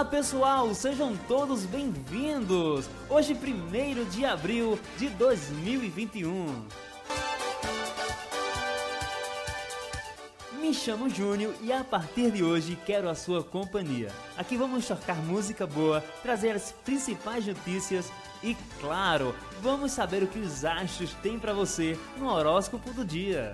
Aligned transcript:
Olá 0.00 0.08
pessoal, 0.08 0.74
sejam 0.74 1.14
todos 1.28 1.66
bem-vindos! 1.66 2.88
Hoje, 3.06 3.34
1 3.34 4.08
de 4.08 4.24
abril 4.24 4.80
de 4.96 5.10
2021. 5.10 6.66
Me 10.58 10.72
chamo 10.72 11.10
Júnior 11.10 11.54
e 11.60 11.70
a 11.70 11.84
partir 11.84 12.30
de 12.30 12.42
hoje 12.42 12.78
quero 12.86 13.10
a 13.10 13.14
sua 13.14 13.44
companhia. 13.44 14.10
Aqui 14.38 14.56
vamos 14.56 14.88
tocar 14.88 15.16
música 15.16 15.66
boa, 15.66 16.02
trazer 16.22 16.52
as 16.52 16.72
principais 16.72 17.46
notícias 17.46 18.10
e, 18.42 18.56
claro, 18.80 19.34
vamos 19.60 19.92
saber 19.92 20.22
o 20.22 20.26
que 20.26 20.38
os 20.38 20.64
astros 20.64 21.12
têm 21.22 21.38
para 21.38 21.52
você 21.52 21.98
no 22.16 22.26
horóscopo 22.26 22.90
do 22.94 23.04
dia. 23.04 23.52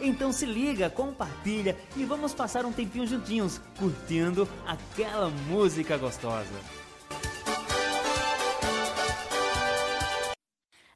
Então 0.00 0.32
se 0.32 0.46
liga, 0.46 0.88
compartilha 0.88 1.76
e 1.96 2.04
vamos 2.04 2.32
passar 2.32 2.64
um 2.64 2.72
tempinho 2.72 3.06
juntinhos, 3.06 3.60
curtindo 3.78 4.48
aquela 4.66 5.28
música 5.28 5.96
gostosa. 5.96 6.54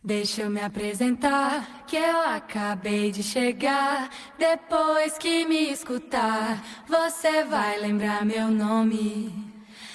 Deixa 0.02 0.42
eu 0.42 0.50
me 0.50 0.60
apresentar, 0.60 1.86
que 1.86 1.96
eu 1.96 2.20
acabei 2.20 3.10
de 3.10 3.22
chegar. 3.22 4.10
Depois 4.38 5.16
que 5.16 5.47
me 5.47 5.72
escutar, 5.72 6.62
você 6.86 7.42
vai 7.44 7.78
lembrar 7.78 8.22
meu 8.22 8.50
nome. 8.50 9.44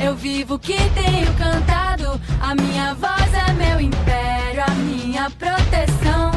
Eu 0.00 0.14
vivo 0.14 0.54
o 0.54 0.58
que 0.58 0.76
tenho 0.90 1.32
cantado. 1.34 2.20
A 2.40 2.54
minha 2.54 2.94
voz 2.94 3.34
é 3.34 3.52
meu 3.52 3.80
império, 3.80 4.62
a 4.66 4.70
minha 4.70 5.28
proteção. 5.30 6.30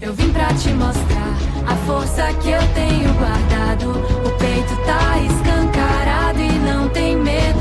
Eu 0.00 0.12
vim 0.12 0.30
pra 0.30 0.48
te 0.54 0.68
mostrar 0.70 1.34
a 1.66 1.74
força 1.86 2.32
que 2.42 2.50
eu 2.50 2.60
tenho 2.74 3.12
guardado. 3.14 3.90
O 4.24 4.30
peito 4.38 4.76
tá 4.84 5.18
escancarado 5.18 6.40
e 6.40 6.52
não 6.58 6.88
tem 6.90 7.16
medo, 7.16 7.60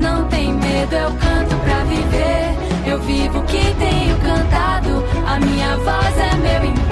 não. 0.00 0.10
Não 0.18 0.28
tem 0.28 0.52
medo, 0.52 0.94
eu 0.94 1.10
canto 1.12 1.56
pra 1.64 1.84
viver. 1.84 2.90
Eu 2.90 3.00
vivo 3.00 3.38
o 3.38 3.44
que 3.44 3.62
tenho 3.74 4.18
cantado. 4.18 5.04
A 5.26 5.38
minha 5.38 5.76
voz 5.76 6.18
é 6.18 6.34
meu 6.36 6.64
império, 6.64 6.91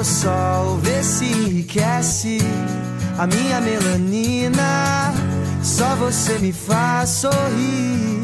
O 0.00 0.04
sol 0.04 0.78
vê 0.78 1.02
se 1.02 1.26
enriquece 1.26 2.38
a 3.18 3.26
minha 3.26 3.60
melanina. 3.60 5.12
Só 5.62 5.94
você 5.94 6.38
me 6.38 6.54
faz 6.54 7.10
sorrir. 7.10 8.22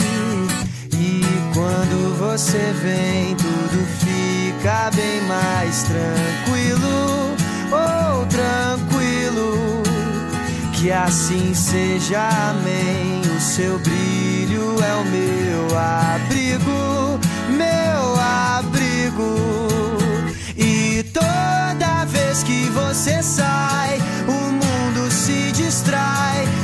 E 0.94 1.20
quando 1.52 2.18
você 2.18 2.72
vem, 2.82 3.36
tudo 3.36 3.86
fica 3.98 4.90
bem 4.94 5.20
mais 5.28 5.82
tranquilo. 5.82 7.36
Oh, 7.70 8.24
tranquilo. 8.24 9.82
Que 10.72 10.90
assim 10.90 11.52
seja, 11.52 12.26
amém. 12.52 13.20
O 13.36 13.38
seu 13.38 13.78
brilho 13.80 14.82
é 14.82 14.94
o 14.94 15.04
meu 15.04 15.78
abrigo, 15.78 17.20
meu 17.50 18.16
abrigo. 18.18 19.36
E 20.56 21.02
toda 21.12 21.55
que 22.42 22.68
você 22.70 23.22
sai, 23.22 23.98
o 24.26 24.52
mundo 24.52 25.10
se 25.10 25.52
distrai. 25.52 26.55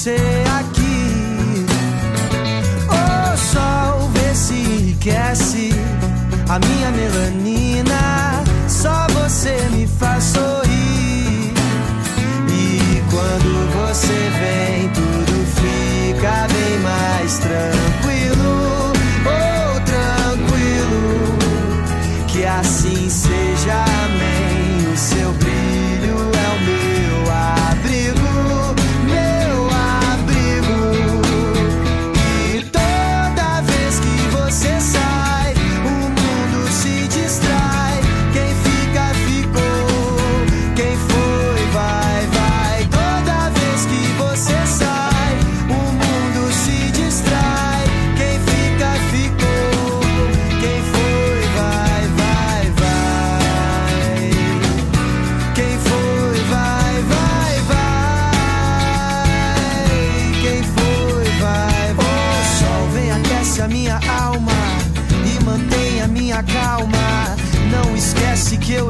Você 0.00 0.16
aqui. 0.58 1.66
O 2.88 3.36
sol 3.36 4.08
vê 4.14 4.34
se 4.34 4.54
enriquece 4.54 5.70
a 6.48 6.58
minha 6.58 6.90
melanina. 6.90 8.42
Só 8.66 9.06
você 9.08 9.54
me 9.72 9.86
faz 9.86 10.24
sorrir. 10.24 10.59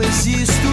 Eu 0.01 0.09
existo 0.09 0.69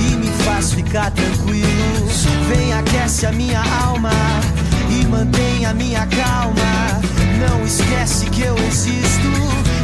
e 0.00 0.16
me 0.16 0.28
faz 0.44 0.72
ficar 0.72 1.10
tranquilo. 1.10 2.08
Vem, 2.48 2.72
aquece 2.74 3.26
a 3.26 3.32
minha 3.32 3.62
alma 3.82 4.10
e 4.90 5.06
mantém 5.06 5.64
a 5.64 5.72
minha 5.72 6.06
calma. 6.06 7.00
Não 7.40 7.64
esquece 7.64 8.26
que 8.26 8.42
eu 8.42 8.56
existo 8.58 9.28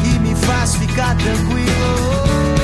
e 0.05 0.19
me 0.19 0.35
faz 0.35 0.77
ficar 0.77 1.17
tranquilo. 1.17 2.64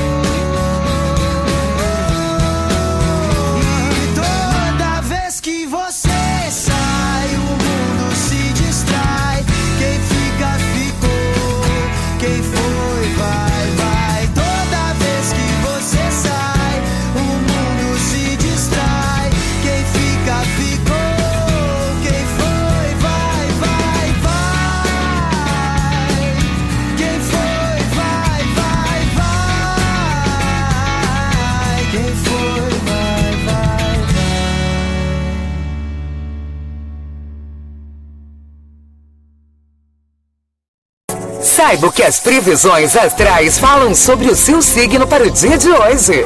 Saiba 41.70 41.92
que 41.92 42.02
as 42.02 42.18
previsões 42.18 42.96
astrais 42.96 43.56
falam 43.56 43.94
sobre 43.94 44.26
o 44.26 44.34
seu 44.34 44.60
signo 44.60 45.06
para 45.06 45.22
o 45.22 45.30
dia 45.30 45.56
de 45.56 45.68
hoje. 45.70 46.24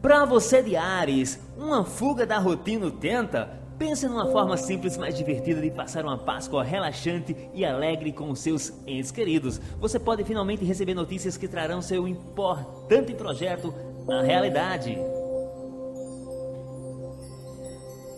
Para 0.00 0.24
você 0.24 0.62
de 0.62 0.76
Ares, 0.76 1.40
uma 1.56 1.84
fuga 1.84 2.24
da 2.24 2.38
rotina 2.38 2.88
tenta? 2.92 3.58
Pense 3.76 4.06
numa 4.06 4.30
forma 4.30 4.56
simples, 4.56 4.96
mas 4.96 5.16
divertida 5.16 5.60
de 5.60 5.72
passar 5.72 6.04
uma 6.04 6.16
Páscoa 6.16 6.62
relaxante 6.62 7.34
e 7.52 7.64
alegre 7.64 8.12
com 8.12 8.30
os 8.30 8.38
seus 8.38 8.72
entes 8.86 9.10
queridos. 9.10 9.60
Você 9.80 9.98
pode 9.98 10.22
finalmente 10.22 10.64
receber 10.64 10.94
notícias 10.94 11.36
que 11.36 11.48
trarão 11.48 11.82
seu 11.82 12.06
importante 12.06 13.12
projeto 13.14 13.74
à 14.08 14.22
realidade. 14.22 14.96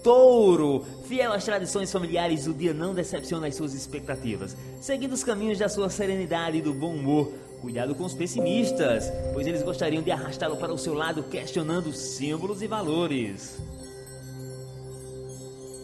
Touro, 0.03 0.85
fiel 1.05 1.33
às 1.33 1.45
tradições 1.45 1.93
familiares, 1.93 2.47
o 2.47 2.55
dia 2.55 2.73
não 2.73 2.95
decepciona 2.95 3.47
as 3.47 3.55
suas 3.55 3.75
expectativas. 3.75 4.57
Seguindo 4.81 5.13
os 5.13 5.23
caminhos 5.23 5.59
da 5.59 5.69
sua 5.69 5.91
serenidade 5.91 6.59
e 6.59 6.63
do 6.63 6.73
bom 6.73 6.95
humor, 6.95 7.31
cuidado 7.61 7.95
com 7.95 8.05
os 8.05 8.15
pessimistas, 8.15 9.13
pois 9.35 9.47
eles 9.47 9.63
gostariam 9.63 10.03
de 10.03 10.11
arrastá-lo 10.11 10.57
para 10.57 10.73
o 10.73 10.79
seu 10.79 10.95
lado 10.95 11.23
questionando 11.25 11.93
símbolos 11.93 12.63
e 12.63 12.67
valores. 12.67 13.59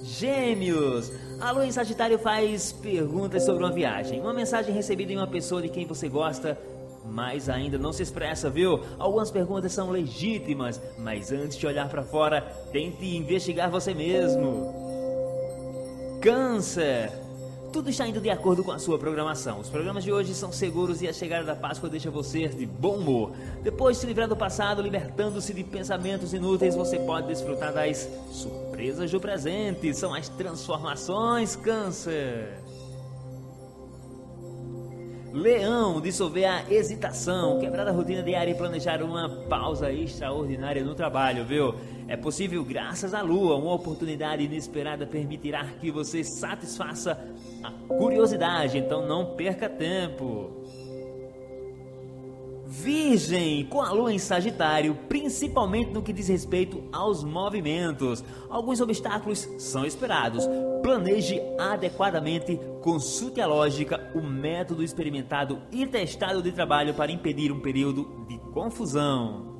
Gêmeos! 0.02 1.12
A 1.38 1.50
lua 1.50 1.66
em 1.66 1.72
Sagitário 1.72 2.18
faz 2.18 2.72
perguntas 2.72 3.44
sobre 3.44 3.62
uma 3.62 3.72
viagem, 3.72 4.20
uma 4.20 4.32
mensagem 4.32 4.74
recebida 4.74 5.12
em 5.12 5.16
uma 5.16 5.26
pessoa 5.26 5.60
de 5.60 5.68
quem 5.68 5.84
você 5.84 6.08
gosta, 6.08 6.58
mas 7.10 7.48
ainda 7.48 7.78
não 7.78 7.92
se 7.92 8.02
expressa, 8.02 8.50
viu? 8.50 8.80
Algumas 8.98 9.30
perguntas 9.30 9.72
são 9.72 9.90
legítimas, 9.90 10.80
mas 10.98 11.32
antes 11.32 11.56
de 11.56 11.66
olhar 11.66 11.88
para 11.88 12.02
fora, 12.02 12.40
tente 12.72 13.16
investigar 13.16 13.70
você 13.70 13.94
mesmo. 13.94 14.86
Câncer! 16.20 17.12
Tudo 17.72 17.90
está 17.90 18.06
indo 18.06 18.20
de 18.20 18.30
acordo 18.30 18.64
com 18.64 18.72
a 18.72 18.78
sua 18.78 18.98
programação. 18.98 19.60
Os 19.60 19.68
programas 19.68 20.02
de 20.02 20.10
hoje 20.10 20.34
são 20.34 20.50
seguros 20.50 21.02
e 21.02 21.08
a 21.08 21.12
chegada 21.12 21.44
da 21.44 21.54
Páscoa 21.54 21.90
deixa 21.90 22.10
você 22.10 22.48
de 22.48 22.64
bom 22.64 22.96
humor. 22.96 23.32
Depois 23.62 23.96
de 23.96 24.00
se 24.00 24.06
livrar 24.06 24.26
do 24.26 24.36
passado, 24.36 24.80
libertando-se 24.80 25.52
de 25.52 25.62
pensamentos 25.62 26.32
inúteis, 26.32 26.74
você 26.74 26.98
pode 26.98 27.26
desfrutar 27.26 27.74
das 27.74 28.08
surpresas 28.30 29.10
do 29.10 29.20
presente. 29.20 29.92
São 29.92 30.14
as 30.14 30.28
transformações, 30.28 31.54
Câncer. 31.54 32.65
Leão, 35.36 36.00
dissolver 36.00 36.46
a 36.46 36.62
hesitação, 36.72 37.60
quebrar 37.60 37.86
a 37.86 37.92
rotina 37.92 38.22
diária 38.22 38.50
e 38.50 38.54
planejar 38.54 39.02
uma 39.02 39.28
pausa 39.28 39.92
extraordinária 39.92 40.82
no 40.82 40.94
trabalho, 40.94 41.44
viu? 41.44 41.74
É 42.08 42.16
possível 42.16 42.64
graças 42.64 43.12
à 43.12 43.20
lua, 43.20 43.54
uma 43.56 43.74
oportunidade 43.74 44.42
inesperada 44.42 45.06
permitirá 45.06 45.62
que 45.78 45.90
você 45.90 46.24
satisfaça 46.24 47.22
a 47.62 47.70
curiosidade, 47.70 48.78
então 48.78 49.06
não 49.06 49.36
perca 49.36 49.68
tempo. 49.68 50.64
Virgem, 52.82 53.64
com 53.64 53.80
a 53.80 53.90
lua 53.90 54.12
em 54.12 54.18
Sagitário, 54.18 54.94
principalmente 55.08 55.92
no 55.92 56.02
que 56.02 56.12
diz 56.12 56.28
respeito 56.28 56.84
aos 56.92 57.24
movimentos. 57.24 58.22
Alguns 58.50 58.82
obstáculos 58.82 59.48
são 59.58 59.86
esperados. 59.86 60.46
Planeje 60.82 61.40
adequadamente, 61.58 62.60
consulte 62.82 63.40
a 63.40 63.46
lógica, 63.46 64.12
o 64.14 64.20
método 64.20 64.82
experimentado 64.82 65.62
e 65.72 65.86
testado 65.86 66.42
de 66.42 66.52
trabalho 66.52 66.92
para 66.92 67.10
impedir 67.10 67.50
um 67.50 67.60
período 67.60 68.26
de 68.28 68.38
confusão. 68.52 69.56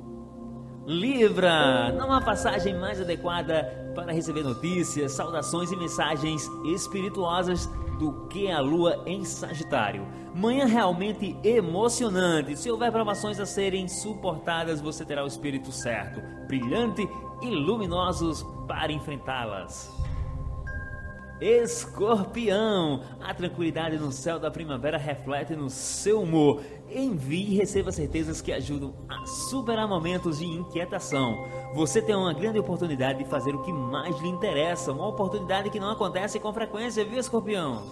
Libra, 0.85 1.91
não 1.93 2.13
há 2.13 2.21
passagem 2.21 2.75
mais 2.75 3.01
adequada 3.01 3.91
para 3.95 4.13
receber 4.13 4.43
notícias, 4.43 5.13
saudações 5.13 5.71
e 5.71 5.75
mensagens 5.75 6.47
espirituosas 6.65 7.67
do 7.97 8.27
que 8.27 8.51
a 8.51 8.59
lua 8.59 9.03
em 9.05 9.23
Sagitário. 9.23 10.07
Manhã 10.33 10.65
realmente 10.65 11.35
emocionante. 11.43 12.55
Se 12.55 12.69
houver 12.69 12.91
provações 12.91 13.39
a 13.39 13.45
serem 13.45 13.87
suportadas, 13.87 14.79
você 14.79 15.03
terá 15.03 15.23
o 15.23 15.27
espírito 15.27 15.71
certo, 15.71 16.21
brilhante 16.47 17.07
e 17.41 17.49
luminosos 17.49 18.45
para 18.67 18.91
enfrentá-las. 18.91 19.96
Escorpião, 21.39 23.01
a 23.21 23.31
tranquilidade 23.31 23.97
no 23.97 24.11
céu 24.11 24.39
da 24.39 24.49
primavera 24.49 24.97
reflete 24.97 25.55
no 25.55 25.69
seu 25.69 26.21
humor. 26.21 26.63
Envie 26.89 27.51
e 27.51 27.55
receba 27.55 27.91
certezas 27.91 28.41
que 28.41 28.51
ajudam 28.51 28.95
a 29.07 29.23
superar 29.27 29.87
momentos 29.87 30.39
de 30.39 30.45
inquietação. 30.45 31.45
Você 31.75 32.01
tem 32.01 32.15
uma 32.15 32.33
grande 32.33 32.57
oportunidade 32.57 33.19
de 33.23 33.29
fazer 33.29 33.53
o 33.53 33.61
que 33.61 33.71
mais 33.71 34.19
lhe 34.19 34.29
interessa, 34.29 34.91
uma 34.91 35.07
oportunidade 35.07 35.69
que 35.69 35.79
não 35.79 35.91
acontece 35.91 36.39
com 36.39 36.51
frequência, 36.51 37.05
viu, 37.05 37.19
Escorpião? 37.19 37.83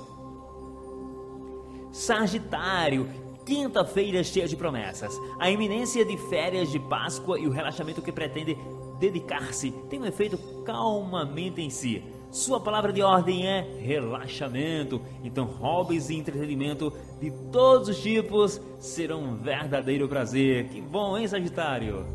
Sagitário, 1.91 3.07
quinta-feira 3.45 4.23
cheia 4.23 4.47
de 4.47 4.55
promessas. 4.55 5.21
A 5.39 5.51
iminência 5.51 6.03
de 6.03 6.17
férias 6.17 6.71
de 6.71 6.79
Páscoa 6.79 7.39
e 7.39 7.45
o 7.45 7.51
relaxamento 7.51 8.01
que 8.01 8.11
pretende 8.11 8.57
dedicar-se 8.99 9.69
tem 9.87 10.01
um 10.01 10.05
efeito 10.05 10.37
calmamente 10.63 11.61
em 11.61 11.69
si. 11.69 12.14
Sua 12.35 12.59
palavra 12.59 12.91
de 12.91 13.01
ordem 13.01 13.47
é 13.47 13.61
relaxamento. 13.79 15.01
Então, 15.23 15.45
hobbies 15.45 16.09
e 16.09 16.17
entretenimento 16.17 16.91
de 17.17 17.31
todos 17.49 17.87
os 17.87 18.01
tipos 18.01 18.59
serão 18.77 19.23
um 19.23 19.35
verdadeiro 19.37 20.05
prazer. 20.05 20.67
Que 20.67 20.81
bom, 20.81 21.17
hein, 21.17 21.29
Sagitário? 21.29 22.05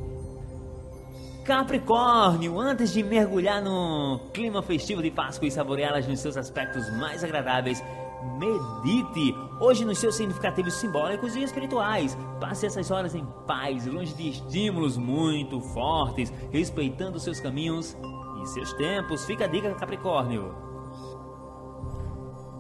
Capricórnio, 1.43 2.61
antes 2.61 2.93
de 2.93 3.03
mergulhar 3.03 3.63
no 3.63 4.21
clima 4.35 4.61
festivo 4.61 5.03
de 5.03 5.11
Páscoa 5.11 5.49
e 5.49 5.51
saboreá-las 5.51 6.07
nos 6.07 6.21
seus 6.21 6.37
aspectos 6.37 6.87
mais 6.99 7.25
agradáveis, 7.25 7.83
medite 8.39 9.35
hoje 9.59 9.87
nos 9.87 9.97
seus 9.97 10.17
significativos 10.17 10.75
simbólicos 10.75 11.35
e 11.35 11.43
espirituais. 11.43 12.15
Passe 12.39 12.67
essas 12.67 12.91
horas 12.91 13.15
em 13.15 13.27
paz, 13.47 13.87
longe 13.87 14.13
de 14.13 14.29
estímulos 14.29 14.99
muito 14.99 15.63
fortes, 15.63 16.31
respeitando 16.53 17.19
seus 17.19 17.41
caminhos 17.41 17.97
e 18.43 18.47
seus 18.47 18.73
tempos. 18.73 19.25
Fica 19.25 19.45
a 19.45 19.49
dica, 19.49 19.75
Capricórnio. 19.75 20.71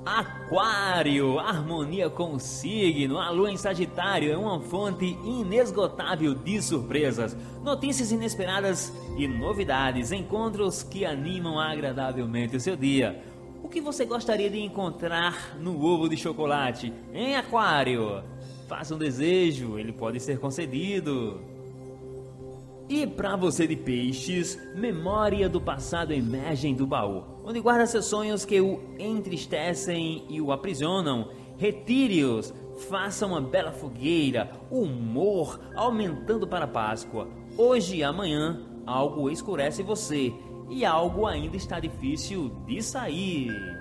Aquário, 0.05 1.39
harmonia 1.39 2.09
com 2.09 2.35
o 2.35 2.41
signo, 2.41 3.19
a 3.19 3.31
lua 3.31 3.51
em 3.51 3.57
Sagitário 3.57 4.33
é 4.33 4.37
uma 4.37 4.59
fonte 4.59 5.05
inesgotável 5.05 6.35
de 6.35 6.61
surpresas, 6.63 7.37
notícias 7.63 8.11
inesperadas 8.11 8.93
e 9.17 9.29
novidades, 9.29 10.11
encontros 10.11 10.83
que 10.83 11.05
animam 11.05 11.61
agradavelmente 11.61 12.57
o 12.57 12.61
seu 12.61 12.77
dia. 12.77 13.23
O 13.63 13.69
que 13.69 13.81
você 13.81 14.07
gostaria 14.07 14.49
de 14.49 14.59
encontrar 14.59 15.57
no 15.61 15.85
ovo 15.85 16.09
de 16.09 16.17
chocolate, 16.17 16.93
em 17.13 17.37
Aquário? 17.37 18.25
Faça 18.67 18.95
um 18.95 18.99
desejo, 18.99 19.79
ele 19.79 19.93
pode 19.93 20.19
ser 20.19 20.39
concedido. 20.41 21.41
E 22.91 23.07
para 23.07 23.37
você 23.37 23.69
de 23.69 23.77
peixes, 23.77 24.59
memória 24.75 25.49
do 25.49 25.61
passado 25.61 26.13
emergem 26.13 26.75
do 26.75 26.89
baú, 26.89 27.23
onde 27.45 27.61
guarda 27.61 27.87
seus 27.87 28.07
sonhos 28.07 28.45
que 28.45 28.61
o 28.61 28.81
entristecem 28.99 30.25
e 30.29 30.41
o 30.41 30.51
aprisionam. 30.51 31.31
Retire-os, 31.57 32.53
faça 32.91 33.25
uma 33.29 33.41
bela 33.41 33.71
fogueira, 33.71 34.51
humor 34.73 35.61
aumentando 35.77 36.49
para 36.49 36.67
Páscoa. 36.67 37.29
Hoje 37.57 37.99
e 37.99 38.03
amanhã, 38.03 38.61
algo 38.85 39.31
escurece 39.31 39.85
você 39.85 40.35
e 40.69 40.85
algo 40.85 41.27
ainda 41.27 41.57
está 41.57 41.79
difícil 41.79 42.49
de 42.67 42.83
sair. 42.83 43.80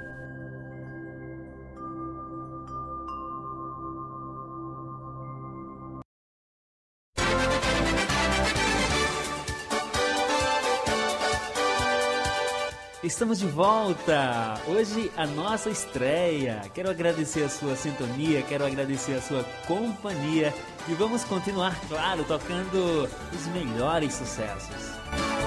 Estamos 13.10 13.40
de 13.40 13.48
volta! 13.48 14.62
Hoje 14.68 15.12
a 15.18 15.26
nossa 15.26 15.72
estreia. 15.72 16.62
Quero 16.76 16.92
agradecer 16.92 17.42
a 17.42 17.50
sua 17.50 17.76
sintonia, 17.76 18.44
quero 18.44 18.64
agradecer 18.64 19.14
a 19.16 19.22
sua 19.22 19.44
companhia 19.66 20.54
e 20.88 20.94
vamos 20.94 21.24
continuar, 21.24 21.76
claro, 21.88 22.24
tocando 22.24 23.10
os 23.34 23.48
melhores 23.48 24.14
sucessos. 24.14 25.39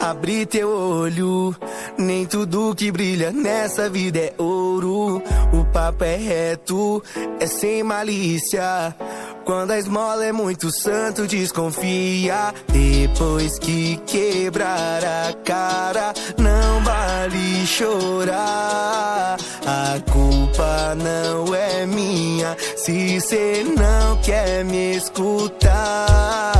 Abre 0.00 0.46
teu 0.46 0.68
olho, 0.68 1.54
nem 1.98 2.24
tudo 2.24 2.74
que 2.74 2.90
brilha 2.90 3.30
nessa 3.30 3.90
vida 3.90 4.18
é 4.18 4.34
ouro. 4.38 5.22
O 5.52 5.64
papo 5.72 6.04
é 6.04 6.16
reto, 6.16 7.02
é 7.40 7.46
sem 7.46 7.82
malícia. 7.82 8.94
Quando 9.44 9.70
a 9.70 9.78
esmola 9.78 10.24
é 10.24 10.32
muito 10.32 10.70
santo, 10.70 11.26
desconfia. 11.26 12.54
Depois 12.68 13.58
que 13.58 13.96
quebrar 14.06 15.04
a 15.04 15.32
cara, 15.44 16.12
não 16.38 16.84
vale 16.84 17.66
chorar. 17.66 19.36
A 19.66 20.00
culpa 20.10 20.94
não 20.94 21.54
é 21.54 21.86
minha 21.86 22.56
se 22.76 23.20
cê 23.20 23.64
não 23.76 24.16
quer 24.22 24.64
me 24.64 24.96
escutar. 24.96 26.58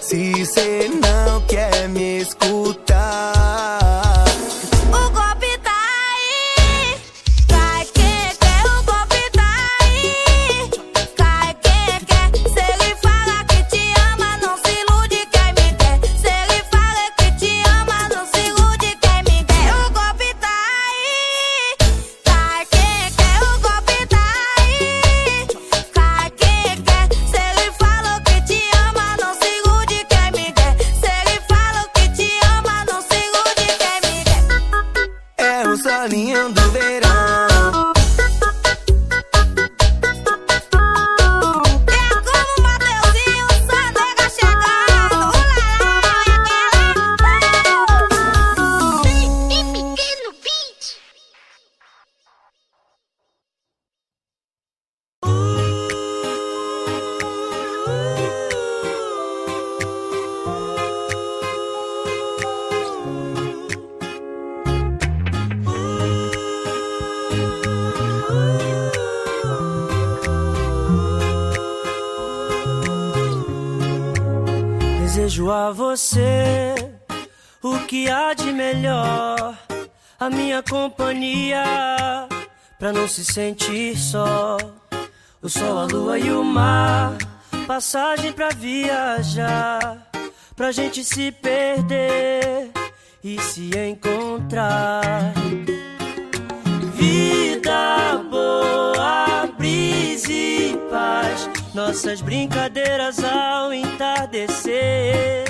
Si 0.00 0.44
cena 0.46 1.29
desejo 75.20 75.50
a 75.50 75.70
você 75.70 76.74
o 77.62 77.78
que 77.80 78.08
há 78.08 78.32
de 78.32 78.50
melhor, 78.52 79.54
a 80.18 80.30
minha 80.30 80.62
companhia, 80.62 81.62
pra 82.78 82.90
não 82.90 83.06
se 83.06 83.22
sentir 83.22 83.98
só. 83.98 84.56
O 85.42 85.48
sol, 85.48 85.78
a 85.78 85.84
lua 85.84 86.18
e 86.18 86.32
o 86.32 86.42
mar, 86.42 87.18
passagem 87.66 88.32
pra 88.32 88.48
viajar, 88.48 90.10
pra 90.56 90.72
gente 90.72 91.04
se 91.04 91.30
perder 91.30 92.70
e 93.22 93.38
se 93.40 93.70
encontrar. 93.76 95.34
Viva 96.94 97.39
nossas 101.74 102.20
brincadeiras 102.20 103.22
ao 103.22 103.72
entardecer. 103.72 105.44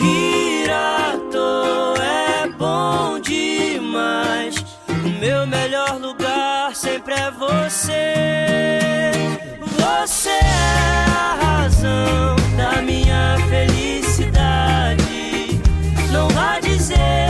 Hirato 0.00 1.94
é 2.00 2.48
bom 2.48 3.20
demais. 3.20 4.56
O 4.88 5.20
meu 5.20 5.46
melhor 5.46 5.98
lugar 6.00 6.74
sempre 6.74 7.14
é 7.14 7.30
você. 7.30 9.12
Você 9.60 10.30
é 10.30 11.04
a 11.08 11.38
razão 11.42 12.36
da 12.56 12.82
minha 12.82 13.36
felicidade. 13.48 15.60
Não 16.12 16.28
vá 16.28 16.60
dizer. 16.60 17.27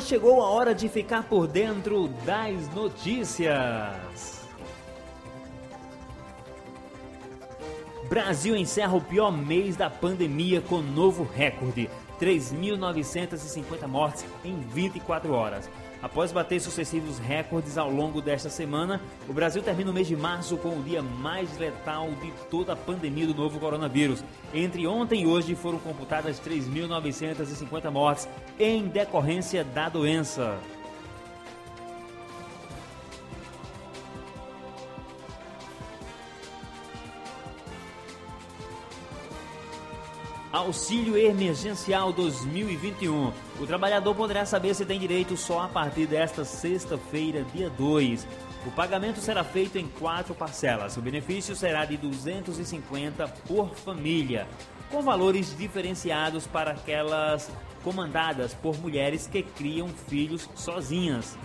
Agora 0.00 0.06
chegou 0.06 0.42
a 0.42 0.48
hora 0.48 0.74
de 0.74 0.88
ficar 0.88 1.24
por 1.24 1.46
dentro 1.46 2.08
das 2.24 2.68
notícias. 2.74 4.40
Brasil 8.08 8.56
encerra 8.56 8.96
o 8.96 9.00
pior 9.00 9.30
mês 9.30 9.76
da 9.76 9.90
pandemia 9.90 10.60
com 10.62 10.78
novo 10.80 11.22
recorde: 11.22 11.90
3.950 12.18 13.86
mortes 13.86 14.24
em 14.44 14.58
24 14.60 15.32
horas. 15.32 15.68
Após 16.02 16.32
bater 16.32 16.60
sucessivos 16.60 17.18
recordes 17.18 17.76
ao 17.76 17.90
longo 17.90 18.22
desta 18.22 18.48
semana, 18.48 19.00
o 19.28 19.32
Brasil 19.32 19.62
termina 19.62 19.90
o 19.90 19.94
mês 19.94 20.08
de 20.08 20.16
março 20.16 20.56
com 20.56 20.78
o 20.78 20.82
dia 20.82 21.02
mais 21.02 21.58
letal 21.58 22.10
de 22.22 22.32
toda 22.50 22.72
a 22.72 22.76
pandemia 22.76 23.26
do 23.26 23.34
novo 23.34 23.60
coronavírus. 23.60 24.24
Entre 24.54 24.86
ontem 24.86 25.22
e 25.22 25.26
hoje 25.26 25.54
foram 25.54 25.78
computadas 25.78 26.40
3.950 26.40 27.90
mortes 27.90 28.28
em 28.58 28.88
decorrência 28.88 29.62
da 29.62 29.88
doença. 29.88 30.58
Auxílio 40.52 41.16
Emergencial 41.16 42.12
2021. 42.12 43.32
O 43.60 43.66
trabalhador 43.68 44.16
poderá 44.16 44.44
saber 44.44 44.74
se 44.74 44.84
tem 44.84 44.98
direito 44.98 45.36
só 45.36 45.60
a 45.60 45.68
partir 45.68 46.08
desta 46.08 46.44
sexta-feira, 46.44 47.44
dia 47.54 47.70
2. 47.70 48.26
O 48.66 48.70
pagamento 48.72 49.20
será 49.20 49.44
feito 49.44 49.78
em 49.78 49.86
quatro 49.86 50.34
parcelas. 50.34 50.96
O 50.96 51.00
benefício 51.00 51.54
será 51.54 51.84
de 51.84 51.96
250 51.96 53.28
por 53.46 53.76
família, 53.76 54.48
com 54.90 55.00
valores 55.02 55.56
diferenciados 55.56 56.48
para 56.48 56.72
aquelas 56.72 57.48
comandadas 57.84 58.52
por 58.52 58.76
mulheres 58.76 59.28
que 59.28 59.44
criam 59.44 59.86
filhos 60.08 60.50
sozinhas. 60.56 61.38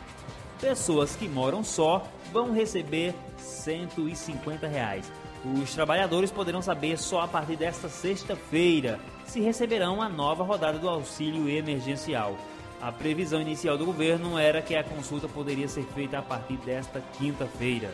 Pessoas 0.59 1.15
que 1.15 1.29
moram 1.29 1.63
só 1.63 2.07
vão 2.33 2.51
receber 2.51 3.13
150 3.37 4.67
reais. 4.67 5.11
Os 5.53 5.75
trabalhadores 5.75 6.31
poderão 6.31 6.59
saber 6.59 6.97
só 6.97 7.21
a 7.21 7.27
partir 7.27 7.55
desta 7.55 7.87
sexta-feira 7.87 8.99
se 9.27 9.39
receberão 9.39 10.01
a 10.01 10.09
nova 10.09 10.43
rodada 10.43 10.79
do 10.79 10.89
auxílio 10.89 11.47
emergencial. 11.47 12.35
A 12.81 12.91
previsão 12.91 13.39
inicial 13.39 13.77
do 13.77 13.85
governo 13.85 14.39
era 14.39 14.61
que 14.61 14.75
a 14.75 14.83
consulta 14.83 15.27
poderia 15.27 15.67
ser 15.67 15.83
feita 15.93 16.17
a 16.17 16.21
partir 16.21 16.57
desta 16.57 16.99
quinta-feira. 17.17 17.91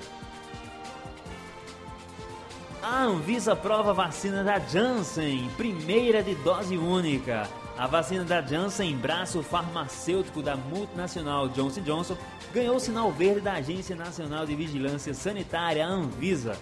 A 2.81 3.03
Anvisa 3.03 3.51
aprova 3.51 3.89
a 3.91 3.93
vacina 3.93 4.43
da 4.43 4.57
Janssen, 4.57 5.49
primeira 5.57 6.23
de 6.23 6.35
dose 6.35 6.77
única. 6.77 7.49
A 7.77 7.85
vacina 7.85 8.23
da 8.23 8.41
Janssen, 8.41 8.95
braço 8.95 9.43
farmacêutico 9.43 10.41
da 10.41 10.55
multinacional 10.55 11.49
Johnson 11.49 11.81
Johnson, 11.81 12.17
ganhou 12.53 12.79
sinal 12.79 13.11
verde 13.11 13.41
da 13.41 13.53
Agência 13.53 13.95
Nacional 13.95 14.45
de 14.45 14.55
Vigilância 14.55 15.13
Sanitária, 15.13 15.85
Anvisa. 15.85 16.57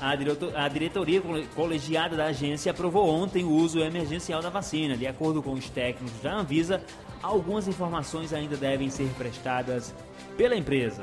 A, 0.00 0.14
diretor, 0.16 0.56
a 0.56 0.68
diretoria 0.68 1.22
colegiada 1.54 2.16
da 2.16 2.26
agência 2.26 2.70
aprovou 2.70 3.08
ontem 3.08 3.44
o 3.44 3.50
uso 3.50 3.78
emergencial 3.80 4.42
da 4.42 4.50
vacina. 4.50 4.96
De 4.96 5.06
acordo 5.06 5.42
com 5.42 5.52
os 5.52 5.70
técnicos 5.70 6.20
da 6.20 6.34
Anvisa, 6.34 6.82
algumas 7.22 7.68
informações 7.68 8.32
ainda 8.32 8.56
devem 8.56 8.90
ser 8.90 9.08
prestadas 9.16 9.94
pela 10.36 10.56
empresa. 10.56 11.02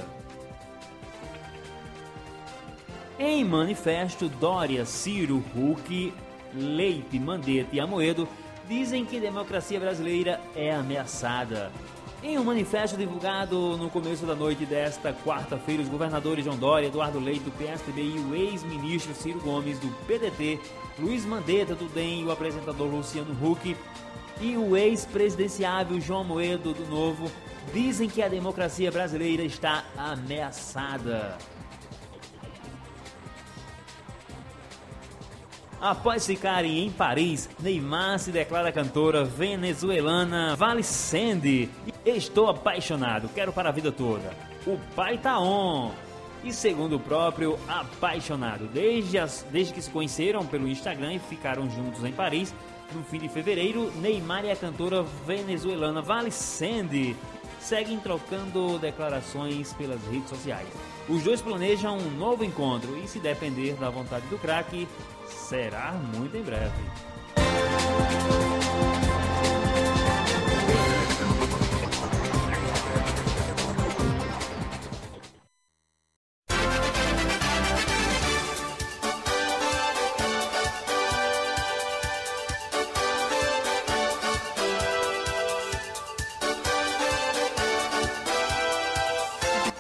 Em 3.17 3.43
manifesto, 3.45 4.27
Dória, 4.27 4.85
Ciro, 4.85 5.43
Huck, 5.55 6.13
Leite, 6.53 7.19
Mandetta 7.19 7.75
e 7.75 7.79
Amoedo 7.79 8.27
dizem 8.67 9.05
que 9.05 9.17
a 9.17 9.21
democracia 9.21 9.79
brasileira 9.79 10.39
é 10.55 10.73
ameaçada. 10.73 11.71
Em 12.23 12.37
um 12.37 12.43
manifesto 12.43 12.95
divulgado 12.95 13.75
no 13.77 13.89
começo 13.89 14.27
da 14.27 14.35
noite 14.35 14.63
desta 14.63 15.11
quarta-feira, 15.11 15.81
os 15.81 15.89
governadores 15.89 16.45
João 16.45 16.55
Dória, 16.55 16.85
Eduardo 16.85 17.19
Leite, 17.19 17.45
do 17.45 17.51
PSDB 17.51 17.99
e 17.99 18.19
o 18.19 18.35
ex-ministro 18.35 19.15
Ciro 19.15 19.39
Gomes, 19.39 19.79
do 19.79 19.87
PDT, 20.05 20.59
Luiz 20.99 21.25
Mandetta, 21.25 21.73
do 21.73 21.89
DEM 21.89 22.21
e 22.21 22.23
o 22.25 22.31
apresentador 22.31 22.87
Luciano 22.87 23.35
Huck 23.43 23.75
e 24.39 24.55
o 24.55 24.77
ex-presidenciável 24.77 25.99
João 25.99 26.23
Moedo, 26.23 26.75
do 26.75 26.85
Novo, 26.85 27.31
dizem 27.73 28.07
que 28.07 28.21
a 28.21 28.27
democracia 28.27 28.91
brasileira 28.91 29.41
está 29.41 29.83
ameaçada. 29.97 31.39
Após 35.81 36.27
ficarem 36.27 36.85
em 36.85 36.91
Paris, 36.91 37.49
Neymar 37.59 38.19
se 38.19 38.31
declara 38.31 38.71
cantora 38.71 39.25
venezuelana 39.25 40.55
Vale 40.55 40.83
Sandy. 40.83 41.71
Estou 42.05 42.49
apaixonado, 42.49 43.27
quero 43.33 43.51
para 43.51 43.69
a 43.69 43.71
vida 43.71 43.91
toda. 43.91 44.31
O 44.67 44.77
pai 44.95 45.17
tá 45.17 45.39
on. 45.39 45.91
E 46.43 46.53
segundo 46.53 46.97
o 46.97 46.99
próprio, 46.99 47.57
apaixonado. 47.67 48.67
Desde, 48.67 49.17
as, 49.17 49.43
desde 49.51 49.73
que 49.73 49.81
se 49.81 49.89
conheceram 49.89 50.45
pelo 50.45 50.67
Instagram 50.67 51.13
e 51.13 51.19
ficaram 51.19 51.67
juntos 51.67 52.03
em 52.03 52.11
Paris, 52.11 52.53
no 52.93 53.03
fim 53.03 53.17
de 53.17 53.27
fevereiro, 53.27 53.91
Neymar 53.95 54.45
e 54.45 54.51
a 54.51 54.55
cantora 54.55 55.01
venezuelana 55.25 55.99
Vale 55.99 56.31
Sandy 56.31 57.15
seguem 57.59 57.99
trocando 57.99 58.77
declarações 58.77 59.73
pelas 59.73 60.01
redes 60.07 60.29
sociais. 60.29 60.67
Os 61.09 61.23
dois 61.23 61.41
planejam 61.41 61.97
um 61.97 62.11
novo 62.11 62.43
encontro 62.43 62.97
e, 62.97 63.07
se 63.07 63.19
depender 63.19 63.73
da 63.75 63.89
vontade 63.89 64.25
do 64.27 64.37
craque, 64.37 64.87
será 65.31 65.93
muito 65.93 66.35
em 66.37 66.43
breve. 66.43 66.71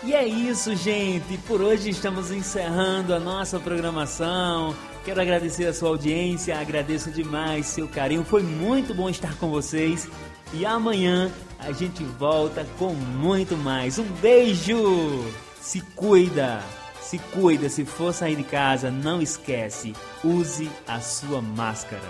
E 0.03 0.13
é 0.13 0.27
isso, 0.27 0.75
gente. 0.75 1.37
Por 1.47 1.61
hoje 1.61 1.89
estamos 1.89 2.31
encerrando 2.31 3.13
a 3.13 3.19
nossa 3.19 3.59
programação. 3.59 4.75
Quero 5.03 5.19
agradecer 5.19 5.65
a 5.65 5.73
sua 5.73 5.89
audiência, 5.89 6.59
agradeço 6.59 7.09
demais 7.11 7.65
seu 7.65 7.87
carinho. 7.87 8.23
Foi 8.23 8.43
muito 8.43 8.93
bom 8.93 9.09
estar 9.09 9.35
com 9.37 9.49
vocês. 9.49 10.07
E 10.53 10.65
amanhã 10.65 11.31
a 11.59 11.71
gente 11.71 12.03
volta 12.03 12.65
com 12.77 12.93
muito 12.93 13.57
mais. 13.57 13.97
Um 13.97 14.05
beijo! 14.21 15.25
Se 15.59 15.81
cuida! 15.95 16.61
Se 17.01 17.17
cuida, 17.17 17.67
se 17.67 17.83
for 17.83 18.13
sair 18.13 18.35
de 18.35 18.43
casa, 18.43 18.89
não 18.89 19.21
esquece, 19.21 19.93
use 20.23 20.69
a 20.87 21.01
sua 21.01 21.41
máscara. 21.41 22.09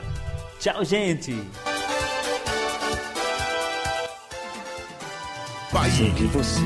Tchau, 0.59 0.85
gente! 0.85 1.35
Sei 6.01 6.09
que 6.13 6.23
você 6.23 6.61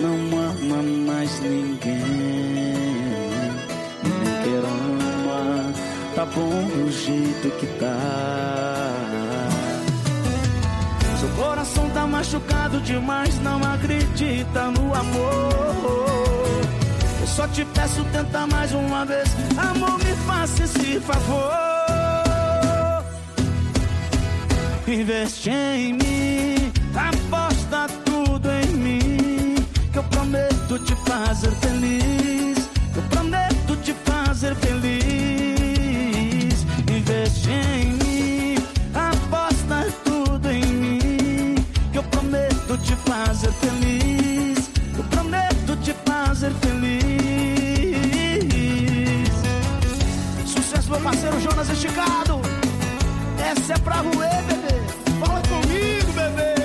não 0.00 0.16
ama 0.36 0.82
mais 0.82 1.38
ninguém. 1.38 2.55
Bom 6.36 6.68
do 6.68 6.92
jeito 6.92 7.50
que 7.58 7.66
tá. 7.80 8.92
Seu 11.18 11.28
coração 11.30 11.88
tá 11.90 12.06
machucado 12.06 12.80
demais, 12.82 13.40
não 13.40 13.58
acredita 13.64 14.70
no 14.70 14.94
amor. 14.94 15.50
Eu 17.20 17.26
só 17.26 17.48
te 17.48 17.64
peço, 17.64 18.04
tenta 18.12 18.46
mais 18.46 18.72
uma 18.72 19.06
vez. 19.06 19.28
Amor, 19.56 19.98
me 19.98 20.14
faça 20.26 20.64
esse 20.64 21.00
favor. 21.00 21.52
Investe 24.86 25.50
em 25.50 25.94
mim, 25.94 26.72
aposta 26.94 27.86
tudo 28.04 28.48
em 28.50 28.76
mim. 28.76 29.54
Que 29.90 29.98
eu 29.98 30.04
prometo 30.04 30.78
te 30.80 30.94
fazer 31.08 31.50
feliz. 31.62 32.68
Eu 32.94 33.02
prometo 33.10 33.76
te 33.82 33.94
fazer 34.04 34.54
feliz. 34.56 35.05
Fazer 43.36 43.52
feliz. 43.52 44.70
Eu 44.96 45.04
prometo 45.04 45.76
te 45.82 45.94
fazer 46.06 46.52
feliz. 46.62 46.96
Sucesso, 50.46 50.90
meu 50.90 51.00
parceiro 51.00 51.38
Jonas 51.40 51.68
Esticado. 51.68 52.40
Essa 53.38 53.74
é 53.74 53.78
pra 53.78 53.96
roer, 53.96 54.42
bebê. 54.44 54.80
Fala 55.20 55.42
comigo, 55.42 56.12
bebê. 56.12 56.55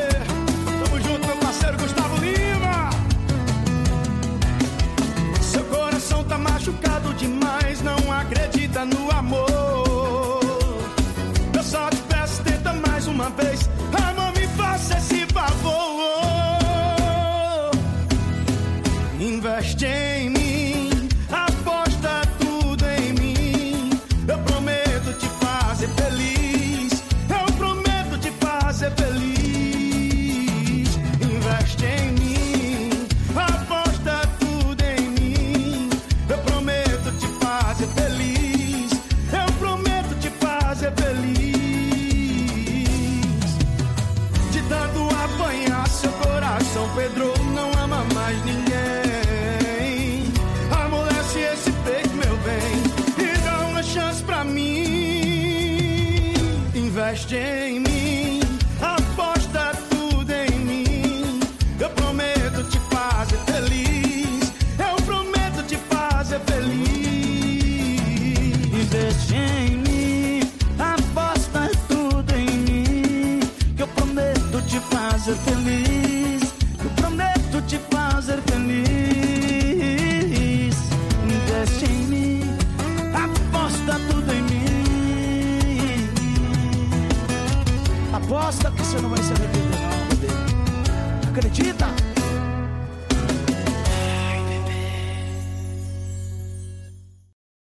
Investe 57.32 57.61